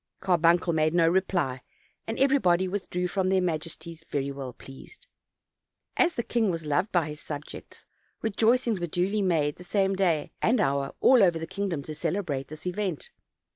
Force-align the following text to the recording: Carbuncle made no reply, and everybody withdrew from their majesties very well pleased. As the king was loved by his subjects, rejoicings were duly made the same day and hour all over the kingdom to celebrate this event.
Carbuncle 0.19 0.73
made 0.73 0.95
no 0.95 1.07
reply, 1.07 1.61
and 2.07 2.17
everybody 2.17 2.67
withdrew 2.67 3.07
from 3.07 3.29
their 3.29 3.39
majesties 3.39 4.03
very 4.09 4.31
well 4.31 4.51
pleased. 4.51 5.05
As 5.95 6.15
the 6.15 6.23
king 6.23 6.49
was 6.49 6.65
loved 6.65 6.91
by 6.91 7.07
his 7.09 7.21
subjects, 7.21 7.85
rejoicings 8.23 8.79
were 8.79 8.87
duly 8.87 9.21
made 9.21 9.57
the 9.57 9.63
same 9.63 9.95
day 9.95 10.31
and 10.41 10.59
hour 10.59 10.95
all 11.01 11.21
over 11.21 11.37
the 11.37 11.45
kingdom 11.45 11.83
to 11.83 11.93
celebrate 11.93 12.47
this 12.47 12.65
event. 12.65 13.11